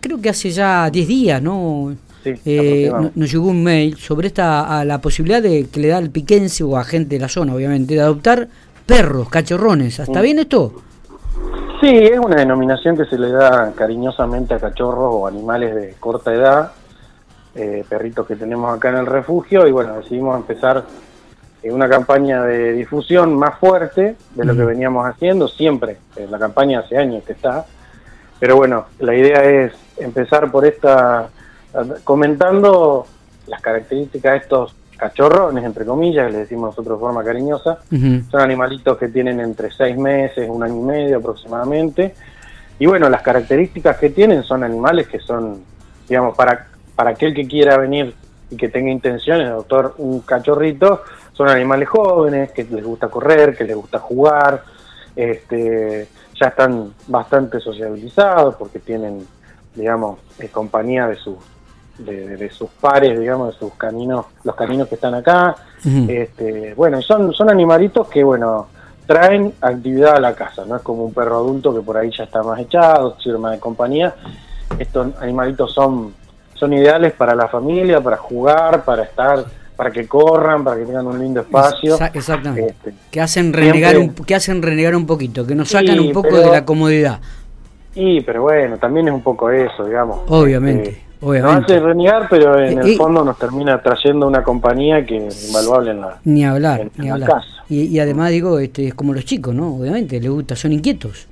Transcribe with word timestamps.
Creo 0.00 0.20
que 0.20 0.28
hace 0.30 0.50
ya 0.50 0.88
10 0.90 1.08
días, 1.08 1.42
¿no? 1.42 1.94
Sí, 2.22 2.34
Eh, 2.44 2.90
nos 3.16 3.32
llegó 3.32 3.48
un 3.48 3.64
mail 3.64 3.96
sobre 3.96 4.28
esta 4.28 4.78
a 4.78 4.84
la 4.84 5.00
posibilidad 5.00 5.42
de 5.42 5.66
que 5.66 5.80
le 5.80 5.88
da 5.88 5.96
al 5.98 6.10
piquense 6.10 6.62
o 6.62 6.76
a 6.76 6.84
gente 6.84 7.16
de 7.16 7.20
la 7.20 7.28
zona, 7.28 7.52
obviamente, 7.54 7.94
de 7.94 8.00
adoptar 8.00 8.46
perros, 8.86 9.28
cachorrones. 9.28 9.98
¿Está 9.98 10.20
Mm. 10.20 10.22
bien 10.22 10.38
esto? 10.38 10.72
Sí, 11.80 11.88
es 11.88 12.18
una 12.20 12.36
denominación 12.36 12.96
que 12.96 13.06
se 13.06 13.18
le 13.18 13.30
da 13.32 13.72
cariñosamente 13.74 14.54
a 14.54 14.60
cachorros 14.60 15.08
o 15.12 15.26
animales 15.26 15.74
de 15.74 15.94
corta 15.98 16.32
edad, 16.32 16.70
eh, 17.56 17.84
perritos 17.88 18.24
que 18.26 18.36
tenemos 18.36 18.72
acá 18.74 18.90
en 18.90 18.96
el 18.98 19.06
refugio, 19.06 19.66
y 19.66 19.72
bueno, 19.72 19.94
decidimos 19.98 20.36
empezar 20.36 20.84
eh, 21.64 21.72
una 21.72 21.88
campaña 21.88 22.42
de 22.44 22.72
difusión 22.72 23.34
más 23.36 23.58
fuerte 23.58 24.16
de 24.34 24.44
lo 24.44 24.52
que 24.54 24.60
Ujú. 24.60 24.68
veníamos 24.68 25.06
haciendo 25.06 25.48
siempre. 25.48 25.96
La 26.30 26.38
campaña 26.38 26.80
hace 26.80 26.96
años 26.98 27.24
que 27.24 27.32
está, 27.32 27.66
pero 28.42 28.56
bueno, 28.56 28.86
la 28.98 29.14
idea 29.14 29.44
es 29.44 29.72
empezar 29.98 30.50
por 30.50 30.66
esta, 30.66 31.28
comentando 32.02 33.06
las 33.46 33.62
características 33.62 34.32
de 34.32 34.38
estos 34.38 34.74
cachorrones, 34.96 35.62
entre 35.62 35.84
comillas, 35.84 36.26
que 36.26 36.32
le 36.32 36.38
decimos 36.38 36.70
nosotros 36.70 36.98
de 36.98 37.00
forma 37.02 37.22
cariñosa, 37.22 37.78
son 37.88 38.40
animalitos 38.40 38.98
que 38.98 39.06
tienen 39.06 39.38
entre 39.38 39.70
seis 39.70 39.96
meses, 39.96 40.50
un 40.50 40.60
año 40.64 40.74
y 40.74 40.82
medio 40.84 41.18
aproximadamente. 41.18 42.16
Y 42.80 42.86
bueno, 42.86 43.08
las 43.08 43.22
características 43.22 43.96
que 43.98 44.10
tienen 44.10 44.42
son 44.42 44.64
animales 44.64 45.06
que 45.06 45.20
son, 45.20 45.62
digamos, 46.08 46.36
para, 46.36 46.66
para 46.96 47.10
aquel 47.10 47.32
que 47.34 47.46
quiera 47.46 47.76
venir 47.76 48.12
y 48.50 48.56
que 48.56 48.68
tenga 48.68 48.90
intenciones 48.90 49.46
de 49.46 49.52
adoptar 49.52 49.92
un 49.98 50.18
cachorrito, 50.18 51.04
son 51.32 51.48
animales 51.48 51.88
jóvenes, 51.88 52.50
que 52.50 52.64
les 52.64 52.84
gusta 52.84 53.06
correr, 53.06 53.56
que 53.56 53.62
les 53.62 53.76
gusta 53.76 54.00
jugar, 54.00 54.64
este, 55.16 56.08
ya 56.40 56.48
están 56.48 56.92
bastante 57.06 57.60
sociabilizados 57.60 58.56
porque 58.56 58.78
tienen, 58.78 59.26
digamos, 59.74 60.18
eh, 60.38 60.48
compañía 60.48 61.06
de 61.06 61.16
sus, 61.16 61.36
de, 61.98 62.36
de 62.36 62.50
sus 62.50 62.70
pares, 62.70 63.18
digamos, 63.18 63.54
de 63.54 63.58
sus 63.58 63.74
caninos, 63.74 64.26
los 64.44 64.54
caninos 64.54 64.88
que 64.88 64.94
están 64.96 65.14
acá, 65.14 65.56
este, 66.08 66.74
bueno, 66.74 67.02
son, 67.02 67.32
son 67.32 67.50
animalitos 67.50 68.08
que, 68.08 68.22
bueno, 68.22 68.68
traen 69.06 69.52
actividad 69.60 70.16
a 70.16 70.20
la 70.20 70.34
casa, 70.34 70.64
no 70.64 70.76
es 70.76 70.82
como 70.82 71.04
un 71.04 71.12
perro 71.12 71.36
adulto 71.36 71.74
que 71.74 71.80
por 71.80 71.96
ahí 71.96 72.10
ya 72.16 72.24
está 72.24 72.42
más 72.42 72.60
echado, 72.60 73.18
sirve 73.20 73.38
más 73.38 73.52
de 73.52 73.58
compañía. 73.58 74.14
Estos 74.78 75.08
animalitos 75.20 75.72
son, 75.72 76.14
son 76.54 76.72
ideales 76.72 77.12
para 77.12 77.34
la 77.34 77.48
familia, 77.48 78.00
para 78.00 78.16
jugar, 78.16 78.84
para 78.84 79.02
estar, 79.02 79.44
para 79.76 79.90
que 79.90 80.06
corran, 80.06 80.62
para 80.64 80.78
que 80.78 80.84
tengan 80.86 81.06
un 81.06 81.18
lindo 81.18 81.40
espacio. 81.40 81.96
Exa- 81.98 82.10
exactamente. 82.14 82.70
Este, 82.70 82.94
que 83.10 83.20
hacen 83.20 83.52
renegar 83.52 83.98
un, 83.98 84.10
que 84.14 84.34
hacen 84.34 84.62
renegar 84.62 84.94
un 84.94 85.06
poquito, 85.06 85.46
que 85.46 85.54
nos 85.54 85.68
Sí, 85.68 85.74
sacan 85.74 85.98
un 86.00 86.12
poco 86.12 86.28
pero- 86.30 86.42
de 86.42 86.50
la 86.50 86.64
comodidad. 86.64 87.20
y, 87.94 88.20
pero 88.22 88.42
bueno, 88.42 88.76
también 88.78 89.08
es 89.08 89.14
un 89.14 89.22
poco 89.22 89.50
eso, 89.50 89.84
digamos. 89.84 90.20
Obviamente, 90.28 90.90
Este, 90.90 91.02
obviamente. 91.20 91.60
Nos 91.60 91.64
hace 91.64 91.80
renegar, 91.80 92.26
pero 92.30 92.58
en 92.58 92.78
Eh, 92.78 92.82
el 92.92 92.96
fondo 92.96 93.24
nos 93.24 93.38
termina 93.38 93.80
trayendo 93.82 94.26
una 94.26 94.42
compañía 94.42 95.04
que 95.04 95.26
es 95.26 95.48
invaluable 95.48 95.90
en 95.90 96.00
la, 96.00 96.18
Ni 96.24 96.44
hablar, 96.44 96.80
en 96.80 96.90
ni 96.96 97.08
la 97.08 97.14
hablar. 97.14 97.28
casa. 97.30 97.46
Y, 97.68 97.82
y 97.84 97.98
además 98.00 98.30
digo, 98.30 98.58
este, 98.58 98.88
es 98.88 98.94
como 98.94 99.12
los 99.14 99.24
chicos, 99.24 99.54
¿no? 99.54 99.76
Obviamente, 99.76 100.20
les 100.20 100.30
gusta, 100.30 100.54
son 100.56 100.72
inquietos. 100.72 101.26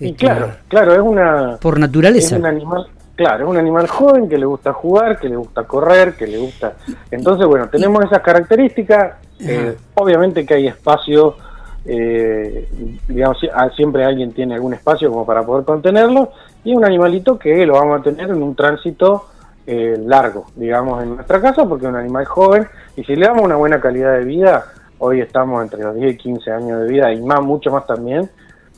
Y 0.00 0.06
Este, 0.06 0.16
claro, 0.26 0.50
claro, 0.68 0.92
es 0.94 0.98
una... 1.00 1.56
Por 1.60 1.74
Es 1.74 1.80
naturaleza. 1.80 2.36
un 2.36 2.46
animal, 2.46 2.86
claro, 3.16 3.44
es 3.44 3.50
un 3.50 3.56
animal 3.56 3.86
joven 3.88 4.28
que 4.28 4.38
le 4.38 4.46
gusta 4.46 4.72
jugar, 4.72 5.18
que 5.18 5.28
le 5.28 5.36
gusta 5.36 5.64
correr, 5.64 6.14
que 6.14 6.26
le 6.26 6.38
gusta. 6.38 6.74
Entonces, 7.10 7.46
bueno, 7.46 7.68
tenemos 7.68 8.04
esas 8.04 8.20
características. 8.20 9.14
eh, 9.40 9.76
obviamente 9.94 10.46
que 10.46 10.54
hay 10.54 10.68
espacio, 10.68 11.36
eh, 11.84 12.68
digamos, 13.08 13.38
ah, 13.52 13.68
siempre 13.74 14.04
alguien 14.04 14.32
tiene 14.32 14.54
algún 14.54 14.74
espacio 14.74 15.10
como 15.10 15.26
para 15.26 15.42
poder 15.42 15.64
contenerlo. 15.64 16.30
Y 16.64 16.72
es 16.72 16.76
un 16.76 16.84
animalito 16.84 17.38
que 17.38 17.66
lo 17.66 17.74
vamos 17.74 18.00
a 18.00 18.02
tener 18.02 18.30
en 18.30 18.42
un 18.42 18.54
tránsito 18.54 19.26
eh, 19.66 19.96
largo, 19.98 20.46
digamos, 20.54 21.02
en 21.02 21.16
nuestra 21.16 21.40
casa, 21.40 21.64
porque 21.66 21.86
es 21.86 21.90
un 21.90 21.96
animal 21.96 22.24
joven. 22.24 22.66
Y 22.96 23.04
si 23.04 23.16
le 23.16 23.26
damos 23.26 23.42
una 23.42 23.56
buena 23.56 23.80
calidad 23.80 24.18
de 24.18 24.24
vida, 24.24 24.66
hoy 24.98 25.20
estamos 25.20 25.62
entre 25.62 25.82
los 25.82 25.94
10 25.96 26.14
y 26.14 26.16
15 26.16 26.50
años 26.52 26.80
de 26.82 26.88
vida, 26.88 27.12
y 27.12 27.20
más, 27.20 27.42
mucho 27.42 27.70
más 27.70 27.86
también 27.86 28.30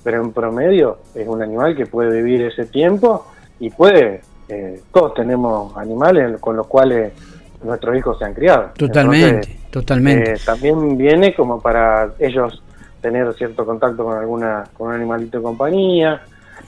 pero 0.04 0.22
en 0.22 0.32
promedio 0.32 0.98
es 1.14 1.26
un 1.26 1.42
animal 1.42 1.74
que 1.74 1.86
puede 1.86 2.22
vivir 2.22 2.42
ese 2.42 2.66
tiempo 2.66 3.26
y 3.58 3.70
puede, 3.70 4.20
eh, 4.48 4.80
todos 4.92 5.14
tenemos 5.14 5.76
animales 5.76 6.38
con 6.40 6.56
los 6.56 6.66
cuales 6.66 7.12
nuestros 7.62 7.96
hijos 7.96 8.18
se 8.18 8.24
han 8.26 8.34
criado. 8.34 8.70
Totalmente, 8.76 9.28
Entonces, 9.28 9.70
totalmente. 9.70 10.32
eh, 10.32 10.36
también 10.44 10.96
viene 10.98 11.34
como 11.34 11.60
para 11.60 12.10
ellos 12.18 12.62
tener 13.00 13.32
cierto 13.34 13.64
contacto 13.66 14.04
con 14.04 14.16
alguna 14.18 14.64
con 14.76 14.88
un 14.88 14.94
animalito 14.94 15.38
de 15.38 15.42
compañía. 15.44 16.20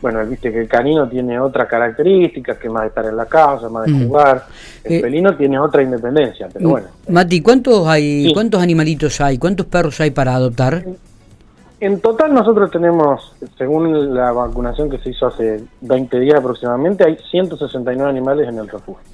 Bueno, 0.03 0.25
viste 0.27 0.53
que 0.53 0.61
el 0.61 0.69
canino 0.69 1.09
tiene 1.09 1.41
otras 1.41 1.69
características, 1.69 2.59
que 2.59 2.69
más 2.69 2.83
de 2.83 2.89
estar 2.89 3.05
en 3.07 3.17
la 3.17 3.25
casa, 3.27 3.69
más 3.71 3.87
de 3.87 3.93
Mm. 3.93 4.07
jugar. 4.09 4.45
El 4.85 4.93
Eh, 4.93 5.01
felino 5.01 5.35
tiene 5.37 5.59
otra 5.59 5.83
independencia, 5.83 6.49
pero 6.53 6.69
bueno. 6.69 6.89
Mati, 7.09 7.41
¿cuántos 7.41 7.87
hay, 7.87 8.25
Sí. 8.27 8.35
cuántos 8.35 8.61
animalitos 8.63 9.19
hay? 9.23 9.39
¿Cuántos 9.39 9.67
perros 9.67 9.99
hay 10.01 10.11
para 10.11 10.35
adoptar? 10.35 10.85
En 11.79 12.01
total 12.01 12.33
nosotros 12.33 12.71
tenemos, 12.71 13.35
según 13.59 14.15
la 14.15 14.33
vacunación 14.33 14.89
que 14.89 14.99
se 14.99 15.11
hizo 15.11 15.27
hace 15.27 15.63
20 15.83 16.21
días 16.21 16.39
aproximadamente, 16.39 17.05
hay 17.05 17.19
169 17.31 18.09
animales 18.11 18.49
en 18.49 18.59
el 18.59 18.69
refugio, 18.69 19.05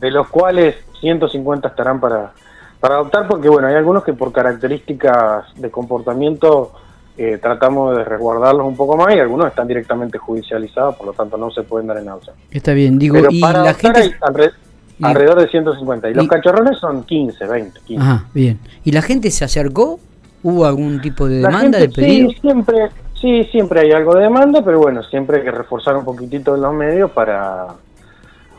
de 0.00 0.10
los 0.10 0.28
cuales 0.28 0.76
150 1.00 1.68
estarán 1.68 1.98
para, 1.98 2.32
para 2.78 2.96
adoptar, 2.96 3.26
porque 3.26 3.48
bueno, 3.48 3.68
hay 3.68 3.74
algunos 3.74 4.04
que 4.04 4.12
por 4.12 4.32
características 4.32 5.46
de 5.56 5.70
comportamiento 5.70 6.72
eh, 7.16 7.38
tratamos 7.40 7.96
de 7.96 8.04
resguardarlos 8.04 8.66
un 8.66 8.76
poco 8.76 8.96
más 8.96 9.14
y 9.14 9.18
algunos 9.18 9.46
están 9.48 9.66
directamente 9.66 10.18
judicializados, 10.18 10.94
por 10.96 11.06
lo 11.06 11.12
tanto 11.14 11.36
no 11.38 11.50
se 11.50 11.62
pueden 11.62 11.86
dar 11.88 11.96
en 11.96 12.08
adopción. 12.10 12.36
Está 12.50 12.74
bien, 12.74 12.98
digo, 12.98 13.14
Pero 13.14 13.28
y 13.30 13.40
para 13.40 13.64
la 13.64 13.74
gente... 13.74 14.00
hay 14.00 14.10
alre- 14.20 14.52
y- 14.98 15.04
alrededor 15.04 15.40
de 15.40 15.48
150, 15.48 16.10
y 16.10 16.14
los 16.14 16.28
cachorrones 16.28 16.78
son 16.78 17.04
15, 17.04 17.46
20, 17.46 17.80
15. 17.86 18.02
Ajá, 18.02 18.26
bien. 18.34 18.58
¿Y 18.84 18.92
la 18.92 19.00
gente 19.00 19.30
se 19.30 19.44
acercó? 19.44 19.98
¿Hubo 20.42 20.64
algún 20.66 21.00
tipo 21.00 21.26
de 21.28 21.36
demanda, 21.38 21.78
gente, 21.78 21.78
de 21.78 21.88
pedido? 21.88 22.30
Sí, 22.30 22.36
siempre, 22.40 22.88
sí, 23.20 23.44
siempre 23.50 23.80
hay 23.80 23.92
algo 23.92 24.14
de 24.14 24.22
demanda, 24.22 24.62
pero 24.64 24.78
bueno, 24.78 25.02
siempre 25.04 25.38
hay 25.38 25.44
que 25.44 25.50
reforzar 25.50 25.96
un 25.96 26.04
poquitito 26.04 26.56
los 26.56 26.72
medios 26.74 27.10
para 27.10 27.66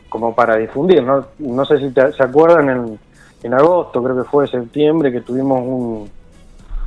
como 0.10 0.34
para 0.34 0.56
difundir, 0.58 1.04
¿no? 1.04 1.26
No 1.38 1.64
sé 1.66 1.78
si 1.78 1.92
te- 1.92 2.12
se 2.14 2.24
acuerdan 2.24 2.70
en, 2.70 3.00
en 3.44 3.54
agosto, 3.54 4.02
creo 4.04 4.18
que 4.18 4.24
fue 4.24 4.48
septiembre, 4.48 5.12
que 5.12 5.22
tuvimos 5.22 5.62
un, 5.62 6.10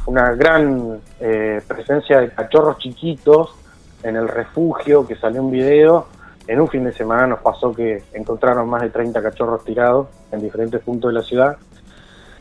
una 0.07 0.33
gran 0.33 0.99
eh, 1.21 1.61
presencia 1.67 2.21
de 2.21 2.31
cachorros 2.31 2.79
chiquitos 2.79 3.51
en 4.03 4.17
el 4.17 4.27
refugio, 4.27 5.07
que 5.07 5.15
salió 5.17 5.41
un 5.43 5.53
video. 5.53 6.07
En 6.49 6.61
un 6.61 6.67
fin 6.67 6.83
de 6.83 6.93
semana 6.93 7.29
nos 7.29 7.39
pasó 7.39 7.73
que 7.73 8.03
encontraron 8.13 8.69
más 8.69 8.83
de 8.83 8.91
30 8.91 9.23
cachorros 9.23 9.65
tirados 9.65 10.09
en 10.33 10.41
diferentes 10.41 10.81
puntos 10.83 11.11
de 11.11 11.15
la 11.21 11.23
ciudad. 11.23 11.57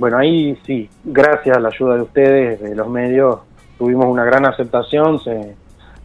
Bueno, 0.02 0.18
ahí 0.18 0.58
sí, 0.66 0.90
gracias 1.04 1.56
a 1.56 1.60
la 1.60 1.70
ayuda 1.70 1.94
de 1.96 2.02
ustedes, 2.02 2.60
de 2.60 2.74
los 2.76 2.88
medios, 2.90 3.38
tuvimos 3.78 4.08
una 4.08 4.24
gran 4.26 4.48
aceptación, 4.48 5.20
se, 5.20 5.56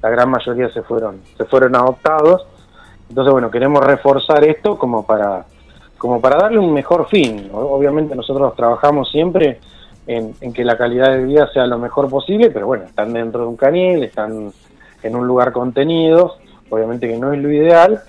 la 0.02 0.10
gran 0.10 0.28
mayoría 0.28 0.68
se 0.68 0.82
fueron, 0.82 1.22
se 1.38 1.44
fueron 1.46 1.74
adoptados. 1.74 2.46
Entonces, 3.08 3.32
bueno, 3.32 3.50
queremos 3.50 3.82
reforzar 3.82 4.44
esto 4.44 4.76
como 4.76 5.06
para, 5.06 5.46
como 5.96 6.20
para 6.20 6.36
darle 6.36 6.58
un 6.58 6.74
mejor 6.74 7.08
fin. 7.08 7.48
Obviamente 7.54 8.14
nosotros 8.14 8.54
trabajamos 8.54 9.10
siempre 9.10 9.60
en, 10.06 10.34
en 10.42 10.52
que 10.52 10.62
la 10.62 10.76
calidad 10.76 11.12
de 11.12 11.24
vida 11.24 11.48
sea 11.54 11.66
lo 11.66 11.78
mejor 11.78 12.10
posible, 12.10 12.50
pero 12.50 12.66
bueno, 12.66 12.84
están 12.84 13.14
dentro 13.14 13.40
de 13.40 13.46
un 13.46 13.56
canil, 13.56 14.04
están 14.04 14.52
en 15.02 15.16
un 15.16 15.26
lugar 15.26 15.52
contenidos, 15.52 16.36
obviamente 16.68 17.08
que 17.08 17.16
no 17.16 17.32
es 17.32 17.40
lo 17.40 17.50
ideal, 17.50 18.02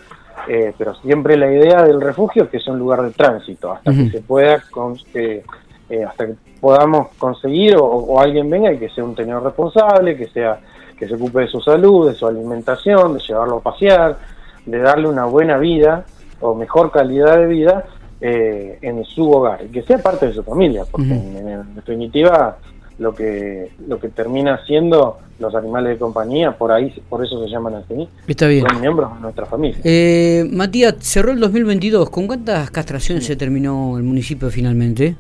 eh, 0.50 0.74
pero 0.78 0.96
siempre 0.96 1.38
la 1.38 1.50
idea 1.50 1.84
del 1.84 2.02
refugio 2.02 2.44
es 2.44 2.50
que 2.50 2.60
sea 2.60 2.74
un 2.74 2.80
lugar 2.80 3.04
de 3.04 3.12
tránsito, 3.12 3.72
hasta 3.72 3.92
que 3.92 4.10
se 4.12 4.20
pueda, 4.22 4.62
con- 4.70 4.98
que, 5.14 5.44
eh, 5.90 6.04
hasta 6.04 6.28
que 6.28 6.34
podamos 6.60 7.10
conseguir 7.18 7.76
o, 7.76 7.86
o 7.86 8.20
alguien 8.20 8.50
venga 8.50 8.72
y 8.72 8.78
que 8.78 8.90
sea 8.90 9.04
un 9.04 9.16
tenedor 9.16 9.44
responsable, 9.44 10.18
que 10.18 10.28
sea 10.28 10.60
que 10.98 11.08
se 11.08 11.14
ocupe 11.14 11.42
de 11.42 11.48
su 11.48 11.62
salud, 11.62 12.10
de 12.10 12.16
su 12.16 12.26
alimentación, 12.26 13.14
de 13.14 13.20
llevarlo 13.20 13.58
a 13.58 13.62
pasear, 13.62 14.18
de 14.66 14.80
darle 14.80 15.08
una 15.08 15.26
buena 15.26 15.58
vida 15.58 16.06
o 16.42 16.56
mejor 16.56 16.92
calidad 16.92 17.38
de 17.38 17.46
vida 17.46 17.86
eh, 18.20 18.80
en 18.82 19.04
su 19.06 19.30
hogar 19.32 19.64
y 19.64 19.68
que 19.70 19.84
sea 19.84 20.00
parte 20.00 20.28
de 20.28 20.34
su 20.34 20.44
familia, 20.44 20.86
porque 20.90 21.14
en, 21.14 21.48
en 21.48 21.76
definitiva 21.76 22.58
lo 22.98 23.14
que 23.14 23.72
lo 23.88 24.00
que 24.00 24.10
termina 24.10 24.60
siendo 24.66 25.20
los 25.40 25.54
animales 25.54 25.94
de 25.94 25.98
compañía, 26.00 26.58
por 26.58 26.72
ahí 26.72 26.92
por 27.10 27.24
eso 27.24 27.44
se 27.44 27.50
llaman 27.50 27.76
así, 27.76 28.10
Está 28.28 28.48
bien. 28.48 28.66
son 28.68 28.82
miembros 28.82 29.14
de 29.14 29.22
nuestra 29.22 29.46
familia. 29.46 29.78
Eh, 29.84 30.50
Matías, 30.52 30.96
cerró 31.00 31.32
el 31.32 31.40
2022. 31.40 32.10
¿Con 32.10 32.26
cuántas 32.26 32.72
castraciones 32.72 33.26
se 33.26 33.36
terminó 33.36 33.98
el 33.98 34.04
municipio 34.04 34.50
finalmente? 34.50 35.16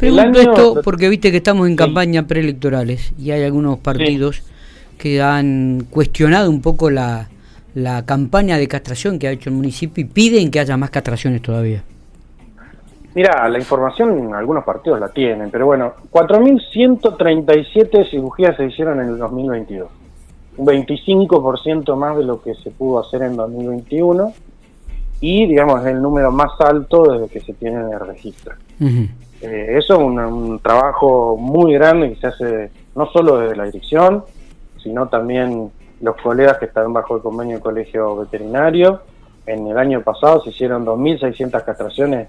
Pregunto 0.00 0.22
año- 0.22 0.40
esto 0.40 0.80
porque 0.82 1.08
viste 1.08 1.30
que 1.30 1.36
estamos 1.38 1.66
en 1.66 1.72
Sí. 1.74 1.76
campañas 1.76 2.24
preelectorales 2.24 3.12
y 3.18 3.30
hay 3.30 3.44
algunos 3.44 3.78
partidos 3.78 4.42
que 4.98 5.20
han 5.22 5.86
cuestionado 5.90 6.50
un 6.50 6.60
poco 6.60 6.90
la, 6.90 7.28
la 7.74 8.04
campaña 8.04 8.56
de 8.58 8.66
castración 8.68 9.18
que 9.18 9.28
ha 9.28 9.30
hecho 9.30 9.50
el 9.50 9.56
municipio 9.56 10.02
y 10.04 10.06
piden 10.08 10.50
que 10.50 10.60
haya 10.60 10.76
más 10.76 10.90
castraciones 10.90 11.42
todavía. 11.42 11.82
Mira, 13.14 13.48
la 13.48 13.58
información 13.58 14.32
algunos 14.34 14.62
partidos 14.64 15.00
la 15.00 15.08
tienen, 15.08 15.50
pero 15.50 15.66
bueno, 15.66 15.94
4.137 16.10 18.08
cirugías 18.10 18.56
se 18.56 18.66
hicieron 18.66 19.00
en 19.00 19.08
el 19.08 19.18
2022. 19.18 19.88
Un 20.56 20.66
25% 20.66 21.96
más 21.96 22.16
de 22.16 22.24
lo 22.24 22.40
que 22.42 22.54
se 22.54 22.70
pudo 22.70 23.00
hacer 23.00 23.22
en 23.22 23.36
2021. 23.36 24.32
y 25.22 25.46
digamos 25.46 25.80
es 25.82 25.88
el 25.88 26.00
número 26.00 26.32
más 26.32 26.50
alto 26.60 27.02
desde 27.12 27.28
que 27.30 27.40
se 27.40 27.52
tiene 27.52 27.76
en 27.78 27.92
el 27.92 28.00
registro. 28.00 28.54
Eh, 29.40 29.78
eso 29.78 29.94
es 29.94 30.00
un, 30.00 30.60
trabajo 30.62 31.36
muy 31.36 31.72
grande 31.74 32.10
que 32.10 32.20
se 32.20 32.26
hace 32.26 32.70
no 32.94 33.06
solo 33.06 33.38
desde 33.38 33.56
la 33.56 33.64
dirección, 33.64 34.24
sino 34.82 35.08
también 35.08 35.70
los 36.00 36.16
colegas 36.16 36.58
que 36.58 36.66
están 36.66 36.92
bajo 36.92 37.16
el 37.16 37.22
convenio 37.22 37.54
del 37.54 37.62
colegio 37.62 38.16
veterinario. 38.16 39.00
En 39.46 39.66
el 39.66 39.78
año 39.78 40.02
pasado 40.02 40.42
se 40.42 40.50
hicieron 40.50 40.84
2.600 40.84 41.64
castraciones 41.64 42.28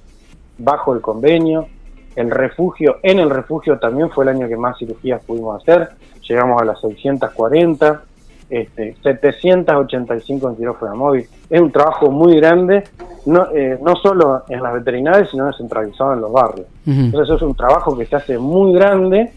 bajo 0.57 0.93
el 0.93 1.01
convenio. 1.01 1.67
El 2.15 2.29
refugio, 2.29 2.97
en 3.03 3.19
el 3.19 3.29
refugio 3.29 3.79
también 3.79 4.09
fue 4.09 4.25
el 4.25 4.29
año 4.29 4.47
que 4.47 4.57
más 4.57 4.77
cirugías 4.77 5.23
pudimos 5.23 5.61
hacer. 5.61 5.89
Llegamos 6.27 6.61
a 6.61 6.65
las 6.65 6.81
640 6.81 8.03
este, 8.51 8.97
785 9.01 10.49
en 10.49 10.55
quirófano 10.57 10.95
móvil. 10.97 11.25
Es 11.49 11.61
un 11.61 11.71
trabajo 11.71 12.11
muy 12.11 12.35
grande, 12.35 12.83
no, 13.25 13.47
eh, 13.53 13.79
no 13.81 13.95
solo 13.95 14.43
en 14.49 14.61
las 14.61 14.73
veterinarias, 14.73 15.29
sino 15.29 15.45
descentralizado 15.45 16.13
en 16.13 16.21
los 16.21 16.33
barrios. 16.33 16.67
Entonces 16.85 17.35
es 17.37 17.41
un 17.41 17.55
trabajo 17.55 17.97
que 17.97 18.05
se 18.05 18.17
hace 18.17 18.37
muy 18.37 18.73
grande 18.73 19.31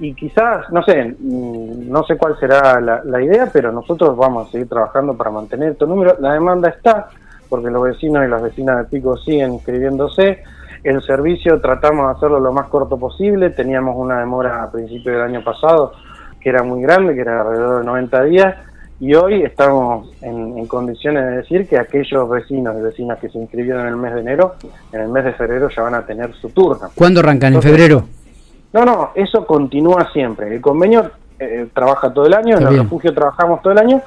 y 0.00 0.14
quizás, 0.14 0.68
no 0.72 0.82
sé, 0.82 1.14
mm, 1.16 1.88
no 1.88 2.02
sé 2.02 2.16
cuál 2.16 2.36
será 2.40 2.80
la, 2.80 3.22
idea, 3.22 3.48
pero 3.52 3.70
nosotros 3.70 4.16
vamos 4.16 4.48
a 4.48 4.50
seguir 4.50 4.68
trabajando 4.68 5.16
para 5.16 5.30
mantener 5.30 5.72
estos 5.72 5.88
números. 5.88 6.18
La 6.18 6.32
demanda 6.32 6.70
está, 6.70 7.08
porque 7.48 7.70
los 7.70 7.84
vecinos 7.84 8.24
y 8.26 8.28
las 8.28 8.42
vecinas 8.42 8.78
de 8.78 8.84
Pico 8.84 9.16
siguen 9.16 9.52
inscribiéndose. 9.54 10.42
El 10.82 11.00
servicio 11.02 11.60
tratamos 11.60 12.06
de 12.06 12.12
hacerlo 12.16 12.40
lo 12.40 12.52
más 12.52 12.66
corto 12.66 12.98
posible. 12.98 13.50
Teníamos 13.50 13.94
una 13.96 14.18
demora 14.18 14.64
a 14.64 14.72
principios 14.72 15.14
del 15.14 15.22
año 15.22 15.44
pasado 15.44 15.92
que 16.40 16.48
era 16.48 16.62
muy 16.62 16.82
grande, 16.82 17.14
que 17.14 17.20
era 17.20 17.40
alrededor 17.40 17.80
de 17.80 17.86
90 17.86 18.24
días, 18.24 18.56
y 19.00 19.14
hoy 19.14 19.42
estamos 19.42 20.10
en, 20.20 20.66
condiciones 20.66 21.24
de 21.24 21.36
decir 21.38 21.66
que 21.66 21.78
aquellos 21.78 22.28
vecinos 22.28 22.76
y 22.78 22.82
vecinas 22.82 23.18
que 23.18 23.30
se 23.30 23.38
inscribieron 23.38 23.86
en 23.86 23.88
el 23.88 23.96
mes 23.96 24.14
de 24.14 24.20
enero, 24.20 24.56
en 24.92 25.00
el 25.00 25.08
mes 25.08 25.24
de 25.24 25.32
febrero 25.32 25.70
ya 25.74 25.82
van 25.82 25.94
a 25.94 26.04
tener 26.04 26.34
su 26.34 26.50
turno. 26.50 26.90
¿Cuándo 26.94 27.20
arrancan? 27.20 27.54
¿En 27.54 27.62
febrero? 27.62 28.04
No, 28.74 28.84
no, 28.84 29.10
eso 29.14 29.46
continúa 29.46 30.10
siempre. 30.12 30.54
El 30.54 30.60
convenio 30.60 31.10
eh, 31.38 31.66
trabaja 31.72 32.12
todo 32.12 32.26
el 32.26 32.34
año, 32.34 32.58
en 32.58 32.66
el 32.66 32.78
refugio 32.78 33.14
trabajamos 33.14 33.62
todo 33.62 33.72
el 33.72 33.78
año, 33.78 34.02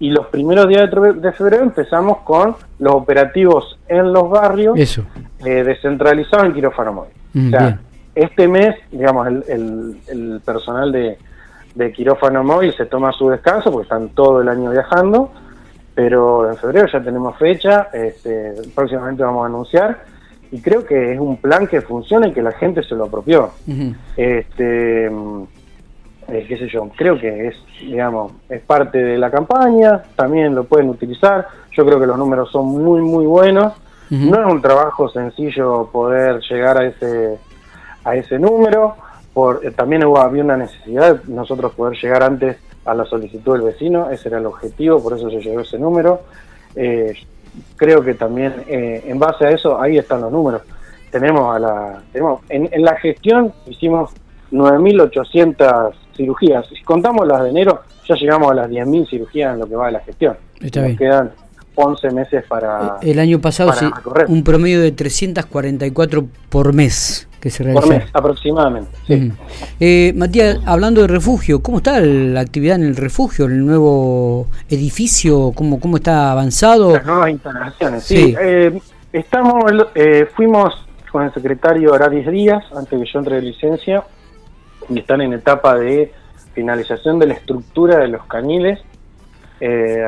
y 0.00 0.10
los 0.10 0.26
primeros 0.28 0.66
días 0.66 0.88
de, 0.90 1.32
febrero 1.32 1.62
empezamos 1.62 2.18
con 2.18 2.56
los 2.78 2.94
operativos 2.94 3.78
en 3.86 4.12
los 4.12 4.30
barrios 4.30 4.78
eso. 4.78 5.04
Eh, 5.44 5.62
descentralizados 5.62 6.46
en 6.46 6.54
quirófano 6.54 6.92
móvil. 6.94 7.12
Mm, 7.34 7.46
o 7.48 7.50
sea, 7.50 7.80
este 8.14 8.48
mes, 8.48 8.76
digamos, 8.90 9.28
el 9.28 10.40
personal 10.44 10.90
de, 10.90 11.18
de 11.74 11.92
quirófano 11.92 12.42
móvil 12.42 12.74
se 12.74 12.86
toma 12.86 13.12
su 13.12 13.28
descanso 13.28 13.70
porque 13.70 13.84
están 13.84 14.10
todo 14.10 14.40
el 14.40 14.48
año 14.48 14.70
viajando, 14.70 15.30
pero 15.94 16.48
en 16.48 16.56
febrero 16.56 16.88
ya 16.92 17.00
tenemos 17.00 17.36
fecha, 17.36 17.88
este, 17.92 18.54
próximamente 18.74 19.22
vamos 19.22 19.44
a 19.44 19.46
anunciar 19.46 19.98
y 20.50 20.60
creo 20.60 20.84
que 20.84 21.12
es 21.12 21.20
un 21.20 21.36
plan 21.36 21.66
que 21.66 21.80
funciona 21.80 22.28
y 22.28 22.32
que 22.32 22.42
la 22.42 22.52
gente 22.52 22.82
se 22.82 22.94
lo 22.94 23.04
apropió. 23.04 23.50
Este, 24.16 25.06
eh, 25.06 26.44
qué 26.46 26.58
sé 26.58 26.68
yo, 26.68 26.88
creo 26.96 27.18
que 27.18 27.48
es, 27.48 27.56
digamos, 27.80 28.32
es 28.48 28.60
parte 28.62 28.98
de 28.98 29.18
la 29.18 29.30
campaña, 29.30 30.02
también 30.14 30.54
lo 30.54 30.64
pueden 30.64 30.88
utilizar, 30.88 31.48
yo 31.72 31.86
creo 31.86 31.98
que 31.98 32.06
los 32.06 32.18
números 32.18 32.50
son 32.50 32.66
muy, 32.66 33.00
muy 33.00 33.26
buenos, 33.26 33.72
no 34.10 34.40
es 34.40 34.52
un 34.52 34.62
trabajo 34.62 35.08
sencillo 35.10 35.90
poder 35.92 36.40
llegar 36.40 36.78
a 36.78 36.86
ese, 36.86 37.38
a 38.04 38.16
ese 38.16 38.38
número, 38.38 38.96
eh, 39.62 39.70
también 39.70 40.04
hubo, 40.04 40.18
había 40.18 40.42
una 40.42 40.56
necesidad 40.56 41.16
de 41.16 41.32
nosotros 41.32 41.72
poder 41.74 41.98
llegar 41.98 42.22
antes 42.22 42.56
a 42.84 42.94
la 42.94 43.04
solicitud 43.04 43.52
del 43.52 43.62
vecino, 43.62 44.10
ese 44.10 44.28
era 44.28 44.38
el 44.38 44.46
objetivo, 44.46 45.02
por 45.02 45.16
eso 45.16 45.30
se 45.30 45.40
llegó 45.40 45.60
ese 45.60 45.78
número. 45.78 46.22
Eh, 46.74 47.14
creo 47.76 48.02
que 48.02 48.14
también 48.14 48.54
eh, 48.66 49.04
en 49.06 49.18
base 49.18 49.46
a 49.46 49.50
eso, 49.50 49.80
ahí 49.80 49.98
están 49.98 50.22
los 50.22 50.32
números. 50.32 50.62
Tenemos 51.10 51.54
a 51.54 51.58
la, 51.58 52.02
tenemos, 52.12 52.40
en, 52.48 52.70
la 52.82 52.96
gestión 52.96 53.52
hicimos 53.66 54.10
9.800 54.52 55.92
cirugías. 56.16 56.66
Si 56.68 56.82
contamos 56.82 57.26
las 57.26 57.42
de 57.42 57.50
enero, 57.50 57.82
ya 58.06 58.14
llegamos 58.14 58.50
a 58.50 58.54
las 58.54 58.70
10.000 58.70 59.08
cirugías 59.08 59.54
en 59.54 59.60
lo 59.60 59.68
que 59.68 59.76
va 59.76 59.86
de 59.86 59.92
la 59.92 60.00
gestión. 60.00 60.36
Está 60.60 60.94
quedan 60.96 61.32
11 61.74 62.10
meses 62.10 62.44
para. 62.48 62.96
El 63.02 63.18
año 63.18 63.40
pasado, 63.40 63.72
sí, 63.72 63.86
un 64.28 64.42
promedio 64.42 64.80
de 64.80 64.92
344 64.92 66.26
por 66.50 66.72
mes 66.72 67.27
que 67.40 67.50
se 67.50 67.62
realiza. 67.62 67.86
Por 67.86 67.96
mes, 67.96 68.04
aproximadamente. 68.12 68.90
Eh, 69.80 70.12
Matías, 70.16 70.58
hablando 70.66 71.02
de 71.02 71.06
refugio, 71.08 71.62
¿cómo 71.62 71.78
está 71.78 72.00
la 72.00 72.40
actividad 72.40 72.76
en 72.76 72.84
el 72.84 72.96
refugio, 72.96 73.46
el 73.46 73.64
nuevo 73.64 74.48
edificio? 74.68 75.52
¿Cómo, 75.54 75.78
cómo 75.80 75.96
está 75.96 76.32
avanzado? 76.32 76.92
Las 76.92 77.06
nuevas 77.06 77.30
instalaciones, 77.30 78.04
sí. 78.04 78.34
Eh, 78.40 78.78
estamos, 79.12 79.64
eh, 79.94 80.26
fuimos 80.34 80.86
con 81.12 81.22
el 81.22 81.32
secretario 81.32 81.92
ahora 81.92 82.08
10 82.08 82.30
días, 82.30 82.64
antes 82.76 82.98
que 82.98 83.06
yo 83.10 83.18
entre 83.18 83.36
de 83.36 83.42
licencia, 83.42 84.04
y 84.88 84.98
están 84.98 85.20
en 85.20 85.32
etapa 85.32 85.76
de 85.76 86.12
finalización 86.54 87.18
de 87.18 87.26
la 87.28 87.34
estructura 87.34 87.98
de 87.98 88.08
los 88.08 88.24
caniles. 88.26 88.80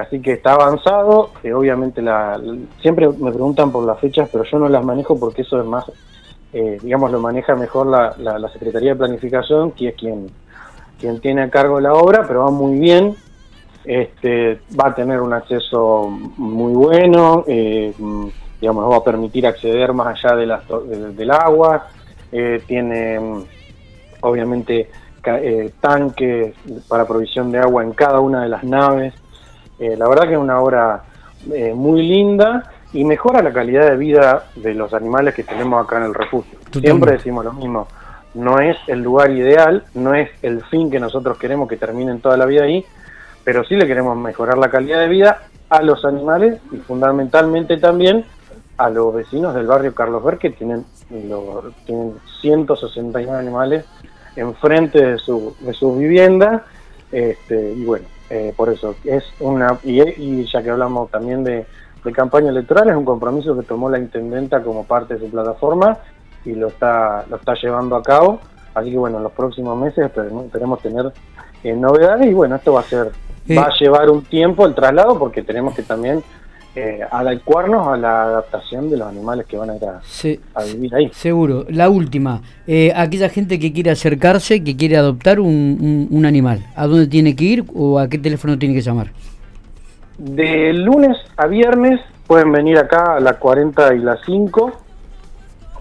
así 0.00 0.20
que 0.20 0.32
está 0.32 0.54
avanzado. 0.54 1.30
obviamente, 1.54 2.02
la, 2.02 2.40
siempre 2.82 3.08
me 3.08 3.30
preguntan 3.30 3.70
por 3.70 3.86
las 3.86 4.00
fechas, 4.00 4.28
pero 4.32 4.44
yo 4.44 4.58
no 4.58 4.68
las 4.68 4.84
manejo 4.84 5.18
porque 5.18 5.42
eso 5.42 5.60
es 5.60 5.66
más 5.66 5.84
eh, 6.52 6.78
digamos, 6.82 7.12
lo 7.12 7.20
maneja 7.20 7.54
mejor 7.54 7.86
la, 7.86 8.14
la, 8.18 8.48
Secretaría 8.48 8.90
de 8.90 8.96
Planificación, 8.96 9.70
que 9.72 9.88
es 9.88 9.94
quien, 9.94 10.30
quien 10.98 11.20
tiene 11.20 11.42
a 11.42 11.50
cargo 11.50 11.78
la 11.80 11.94
obra, 11.94 12.24
pero 12.26 12.44
va 12.44 12.50
muy 12.50 12.78
bien. 12.78 13.14
Este, 13.84 14.60
va 14.78 14.88
a 14.88 14.94
tener 14.94 15.20
un 15.20 15.32
acceso 15.32 16.08
muy 16.08 16.72
bueno, 16.72 17.44
eh, 17.46 17.94
digamos, 18.60 18.90
va 18.92 18.96
a 18.96 19.04
permitir 19.04 19.46
acceder 19.46 19.92
más 19.94 20.22
allá 20.22 20.36
de 20.36 20.46
las, 20.46 20.62
del 21.16 21.30
agua, 21.30 21.88
eh, 22.30 22.62
tiene 22.66 23.18
obviamente 24.20 24.90
tanques 25.80 26.54
para 26.88 27.06
provisión 27.06 27.50
de 27.52 27.58
agua 27.58 27.82
en 27.82 27.92
cada 27.92 28.20
una 28.20 28.42
de 28.42 28.48
las 28.48 28.64
naves. 28.64 29.14
la 29.78 30.08
verdad 30.08 30.24
que 30.24 30.32
es 30.32 30.38
una 30.38 30.60
obra 30.60 31.04
muy 31.74 32.02
linda 32.02 32.70
y 32.92 33.04
mejora 33.04 33.42
la 33.42 33.52
calidad 33.52 33.88
de 33.88 33.96
vida 33.96 34.44
de 34.56 34.74
los 34.74 34.92
animales 34.94 35.34
que 35.34 35.44
tenemos 35.44 35.84
acá 35.84 35.98
en 35.98 36.04
el 36.04 36.14
refugio. 36.14 36.58
Siempre 36.72 37.12
decimos 37.12 37.44
lo 37.44 37.52
mismo, 37.52 37.86
no 38.34 38.58
es 38.58 38.76
el 38.86 39.00
lugar 39.02 39.30
ideal, 39.30 39.84
no 39.94 40.14
es 40.14 40.30
el 40.42 40.62
fin 40.64 40.90
que 40.90 41.00
nosotros 41.00 41.38
queremos 41.38 41.68
que 41.68 41.76
terminen 41.76 42.20
toda 42.20 42.36
la 42.36 42.46
vida 42.46 42.64
ahí, 42.64 42.84
pero 43.44 43.64
sí 43.64 43.76
le 43.76 43.86
queremos 43.86 44.16
mejorar 44.16 44.58
la 44.58 44.70
calidad 44.70 45.00
de 45.00 45.08
vida 45.08 45.42
a 45.68 45.82
los 45.82 46.04
animales 46.04 46.60
y 46.72 46.76
fundamentalmente 46.78 47.76
también 47.76 48.24
a 48.76 48.90
los 48.90 49.14
vecinos 49.14 49.54
del 49.54 49.66
barrio 49.66 49.94
Carlos 49.94 50.24
Ver 50.24 50.38
que 50.38 50.50
tienen, 50.50 50.84
tienen 51.08 52.14
161 52.40 53.36
animales 53.36 53.84
enfrente 54.36 55.04
de 55.04 55.18
su, 55.18 55.54
de 55.60 55.72
sus 55.74 55.98
viviendas 55.98 56.62
este, 57.12 57.72
y 57.72 57.84
bueno, 57.84 58.06
eh, 58.30 58.54
por 58.56 58.68
eso 58.68 58.94
es 59.04 59.24
una, 59.40 59.78
y 59.82 60.44
ya 60.46 60.62
que 60.62 60.70
hablamos 60.70 61.10
también 61.10 61.42
de 61.42 61.66
de 62.04 62.12
campaña 62.12 62.50
electoral, 62.50 62.88
es 62.88 62.96
un 62.96 63.04
compromiso 63.04 63.56
que 63.56 63.66
tomó 63.66 63.90
la 63.90 63.98
intendenta 63.98 64.62
como 64.62 64.84
parte 64.84 65.14
de 65.14 65.20
su 65.20 65.30
plataforma 65.30 65.98
y 66.44 66.52
lo 66.54 66.68
está, 66.68 67.24
lo 67.28 67.36
está 67.36 67.54
llevando 67.54 67.96
a 67.96 68.02
cabo. 68.02 68.40
Así 68.74 68.90
que 68.90 68.98
bueno, 68.98 69.18
en 69.18 69.24
los 69.24 69.32
próximos 69.32 69.76
meses 69.76 70.06
esperemos, 70.06 70.80
tener 70.80 71.12
eh, 71.64 71.74
novedades 71.74 72.26
y 72.30 72.34
bueno, 72.34 72.56
esto 72.56 72.72
va 72.72 72.80
a 72.80 72.84
ser, 72.84 73.10
va 73.50 73.64
a 73.64 73.78
llevar 73.78 74.08
un 74.10 74.22
tiempo 74.22 74.64
el 74.64 74.74
traslado 74.74 75.18
porque 75.18 75.42
tenemos 75.42 75.74
que 75.74 75.82
también 75.82 76.22
eh, 76.76 77.00
adecuarnos 77.10 77.88
a 77.88 77.96
la 77.96 78.22
adaptación 78.22 78.88
de 78.88 78.96
los 78.96 79.08
animales 79.08 79.44
que 79.46 79.56
van 79.56 79.70
a 79.70 79.76
ir 79.76 79.82
a, 79.84 80.64
vivir 80.64 80.94
ahí. 80.94 81.10
Seguro. 81.12 81.66
La 81.68 81.90
última, 81.90 82.42
eh, 82.66 82.92
aquella 82.94 83.28
gente 83.28 83.58
que 83.58 83.72
quiere 83.72 83.90
acercarse, 83.90 84.62
que 84.62 84.76
quiere 84.76 84.96
adoptar 84.96 85.40
un, 85.40 86.06
un 86.08 86.26
animal, 86.26 86.64
¿a 86.76 86.86
dónde 86.86 87.08
tiene 87.08 87.34
que 87.34 87.44
ir 87.44 87.64
o 87.74 87.98
a 87.98 88.08
qué 88.08 88.18
teléfono 88.18 88.56
tiene 88.56 88.74
que 88.74 88.82
llamar? 88.82 89.10
De 90.20 90.74
lunes 90.74 91.16
a 91.38 91.46
viernes 91.46 91.98
pueden 92.26 92.52
venir 92.52 92.76
acá 92.76 93.16
a 93.16 93.20
la 93.20 93.38
40 93.38 93.94
y 93.94 94.00
la 94.00 94.18
5, 94.22 94.72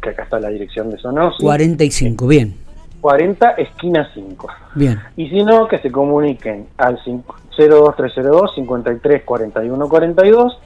que 0.02 0.12
acá 0.12 0.24
está 0.24 0.40
la 0.40 0.48
dirección 0.48 0.90
de 0.90 0.98
Sonos. 0.98 1.36
45, 1.42 2.26
bien. 2.26 2.56
40 3.02 3.50
esquina 3.52 4.10
5. 4.14 4.48
Bien. 4.76 4.98
Y 5.18 5.28
si 5.28 5.44
no, 5.44 5.68
que 5.68 5.80
se 5.80 5.92
comuniquen 5.92 6.68
al 6.78 6.98
02302 7.04 8.56
53 8.56 9.24
41 9.24 9.90
42, 9.90 10.60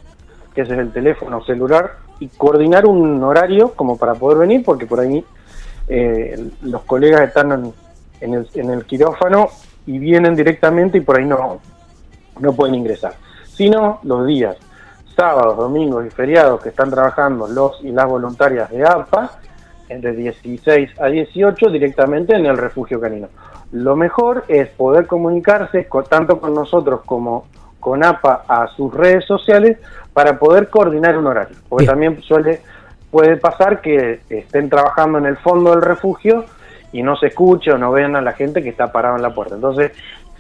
que 0.54 0.62
ese 0.62 0.74
es 0.74 0.80
el 0.80 0.92
teléfono 0.92 1.44
celular, 1.44 1.94
y 2.20 2.28
coordinar 2.28 2.86
un 2.86 3.24
horario 3.24 3.74
como 3.74 3.98
para 3.98 4.14
poder 4.14 4.38
venir, 4.38 4.62
porque 4.64 4.86
por 4.86 5.00
ahí 5.00 5.26
eh, 5.88 6.48
los 6.62 6.84
colegas 6.84 7.22
están 7.22 7.74
en, 8.22 8.34
el, 8.36 8.48
en 8.54 8.70
el 8.70 8.86
quirófano 8.86 9.50
y 9.88 9.98
vienen 9.98 10.36
directamente 10.36 11.00
y 11.00 11.02
por 11.02 11.18
ahí 11.18 11.26
no, 11.26 11.60
no 12.40 12.54
pueden 12.54 12.76
ingresar 12.76 13.16
sino 13.56 14.00
los 14.04 14.26
días 14.26 14.58
sábados, 15.16 15.58
domingos 15.58 16.06
y 16.06 16.10
feriados 16.10 16.62
que 16.62 16.70
están 16.70 16.90
trabajando 16.90 17.48
los 17.48 17.84
y 17.84 17.92
las 17.92 18.08
voluntarias 18.08 18.70
de 18.72 18.84
APA, 18.84 19.32
entre 19.90 20.14
16 20.14 21.00
a 21.00 21.08
18 21.08 21.70
directamente 21.70 22.36
en 22.36 22.46
el 22.46 22.58
refugio 22.58 23.00
canino. 23.00 23.28
Lo 23.72 23.96
mejor 23.96 24.46
es 24.48 24.70
poder 24.70 25.08
comunicarse 25.08 25.88
tanto 26.10 26.40
con 26.40 26.54
nosotros 26.54 27.02
como 27.06 27.46
con 27.80 28.04
APA 28.04 28.44
a 28.48 28.68
sus 28.68 28.94
redes 28.94 29.26
sociales 29.26 29.78
para 30.14 30.40
poder 30.40 30.70
coordinar 30.70 31.18
un 31.18 31.28
horario. 31.28 31.58
Porque 31.68 31.86
también 31.86 32.22
suele 32.22 32.62
puede 33.12 33.38
pasar 33.38 33.82
que 33.82 34.22
estén 34.30 34.70
trabajando 34.70 35.20
en 35.20 35.26
el 35.28 35.38
fondo 35.38 35.72
del 35.72 35.84
refugio 35.84 36.46
y 36.92 37.04
no 37.04 37.16
se 37.16 37.28
escuche 37.28 37.72
o 37.72 37.78
no 37.78 37.92
vean 37.92 38.16
a 38.16 38.22
la 38.22 38.32
gente 38.34 38.64
que 38.64 38.70
está 38.70 38.92
parada 38.92 39.18
en 39.18 39.22
la 39.22 39.36
puerta. 39.36 39.56
Entonces, 39.56 39.92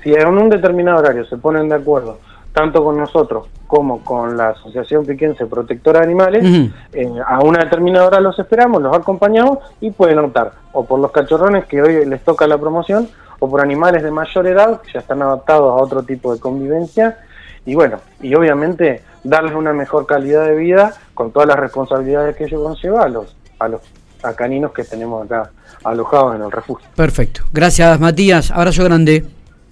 si 0.02 0.14
en 0.14 0.28
un 0.28 0.50
determinado 0.50 1.00
horario 1.00 1.26
se 1.26 1.38
ponen 1.38 1.70
de 1.70 1.76
acuerdo 1.76 2.18
tanto 2.54 2.84
con 2.84 2.98
nosotros 2.98 3.48
como 3.68 4.04
con 4.04 4.38
la 4.38 4.50
Asociación 4.50 5.06
Piquense 5.06 5.48
Protectora 5.48 6.00
de 6.00 6.06
Animales, 6.06 6.72
eh, 6.94 7.10
a 7.26 7.40
una 7.40 7.64
determinada 7.64 8.06
hora 8.08 8.20
los 8.20 8.38
esperamos, 8.38 8.82
los 8.82 8.96
acompañamos 8.96 9.58
y 9.82 9.90
pueden 9.90 10.20
optar 10.20 10.52
o 10.72 10.86
por 10.86 11.00
los 11.00 11.12
cachorrones 11.12 11.66
que 11.66 11.82
hoy 11.82 12.06
les 12.06 12.24
toca 12.24 12.46
la 12.46 12.60
promoción 12.60 13.10
o 13.40 13.50
por 13.50 13.62
animales 13.62 14.04
de 14.04 14.12
mayor 14.12 14.46
edad 14.48 14.82
que 14.82 14.94
ya 14.94 15.00
están 15.00 15.24
adaptados 15.24 15.72
a 15.72 15.84
otro 15.84 16.04
tipo 16.04 16.34
de 16.34 16.40
convivencia 16.40 17.18
y 17.66 17.74
bueno, 17.74 17.98
y 18.22 18.36
obviamente 18.36 19.02
darles 19.24 19.56
una 19.56 19.74
mejor 19.74 20.06
calidad 20.06 20.46
de 20.46 20.56
vida 20.56 20.94
con 21.16 21.32
todas 21.32 21.48
las 21.48 21.58
responsabilidades 21.58 22.36
que 22.36 22.44
ello 22.44 22.64
conlleva 22.64 23.04
a 23.04 23.10
los, 23.10 23.36
a 23.58 23.68
los 23.70 23.82
a 24.22 24.34
caninos 24.34 24.72
que 24.72 24.84
tenemos 24.84 25.26
acá 25.26 25.50
alojados 25.84 26.36
en 26.36 26.44
el 26.44 26.52
refugio. 26.52 26.88
Perfecto. 26.96 27.42
Gracias 27.52 28.00
Matías, 28.00 28.52
abrazo 28.52 28.84
grande. 28.84 29.26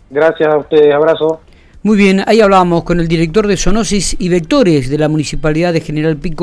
Gracias 0.09 0.49
a 0.51 0.57
ustedes, 0.57 0.93
abrazo. 0.93 1.41
Muy 1.83 1.97
bien, 1.97 2.21
ahí 2.27 2.41
hablábamos 2.41 2.83
con 2.83 2.99
el 2.99 3.07
director 3.07 3.47
de 3.47 3.57
Zoonosis 3.57 4.15
y 4.19 4.29
Vectores 4.29 4.87
de 4.87 4.99
la 4.99 5.09
Municipalidad 5.09 5.73
de 5.73 5.81
General 5.81 6.15
Pico. 6.15 6.39